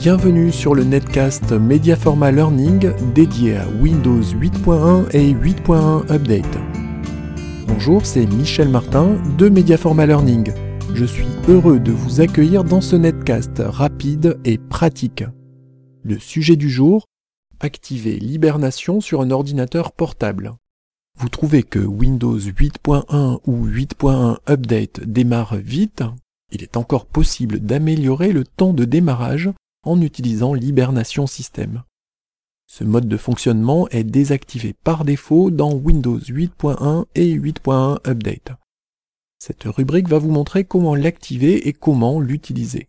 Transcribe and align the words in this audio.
Bienvenue 0.00 0.50
sur 0.50 0.74
le 0.74 0.82
netcast 0.82 1.52
Mediaforma 1.52 2.32
Learning 2.32 2.90
dédié 3.12 3.58
à 3.58 3.68
Windows 3.82 4.22
8.1 4.22 5.10
et 5.14 5.34
8.1 5.34 6.10
Update. 6.10 6.58
Bonjour, 7.66 8.06
c'est 8.06 8.24
Michel 8.24 8.70
Martin 8.70 9.18
de 9.36 9.50
Mediaforma 9.50 10.06
Learning. 10.06 10.54
Je 10.94 11.04
suis 11.04 11.26
heureux 11.48 11.78
de 11.78 11.92
vous 11.92 12.22
accueillir 12.22 12.64
dans 12.64 12.80
ce 12.80 12.96
netcast 12.96 13.62
rapide 13.62 14.38
et 14.46 14.56
pratique. 14.56 15.22
Le 16.02 16.18
sujet 16.18 16.56
du 16.56 16.70
jour 16.70 17.04
Activer 17.60 18.18
l'hibernation 18.18 19.02
sur 19.02 19.20
un 19.20 19.30
ordinateur 19.30 19.92
portable. 19.92 20.54
Vous 21.18 21.28
trouvez 21.28 21.62
que 21.62 21.78
Windows 21.78 22.38
8.1 22.38 23.40
ou 23.46 23.66
8.1 23.66 24.38
Update 24.48 25.04
démarre 25.04 25.56
vite 25.56 26.02
Il 26.52 26.62
est 26.62 26.78
encore 26.78 27.04
possible 27.04 27.60
d'améliorer 27.60 28.32
le 28.32 28.44
temps 28.46 28.72
de 28.72 28.86
démarrage 28.86 29.50
en 29.82 30.00
utilisant 30.00 30.54
l'hibernation 30.54 31.26
système. 31.26 31.82
Ce 32.66 32.84
mode 32.84 33.08
de 33.08 33.16
fonctionnement 33.16 33.88
est 33.88 34.04
désactivé 34.04 34.72
par 34.72 35.04
défaut 35.04 35.50
dans 35.50 35.74
Windows 35.74 36.18
8.1 36.18 37.06
et 37.14 37.34
8.1 37.34 37.98
Update. 38.08 38.52
Cette 39.38 39.64
rubrique 39.64 40.08
va 40.08 40.18
vous 40.18 40.30
montrer 40.30 40.64
comment 40.64 40.94
l'activer 40.94 41.66
et 41.66 41.72
comment 41.72 42.20
l'utiliser. 42.20 42.86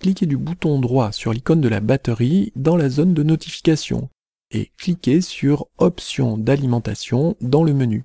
Cliquez 0.00 0.26
du 0.26 0.36
bouton 0.36 0.78
droit 0.78 1.10
sur 1.12 1.32
l'icône 1.32 1.60
de 1.60 1.68
la 1.68 1.80
batterie 1.80 2.52
dans 2.54 2.76
la 2.76 2.88
zone 2.88 3.14
de 3.14 3.22
notification 3.22 4.10
et 4.50 4.70
cliquez 4.76 5.20
sur 5.20 5.66
Options 5.78 6.38
d'alimentation 6.38 7.36
dans 7.40 7.64
le 7.64 7.72
menu. 7.72 8.04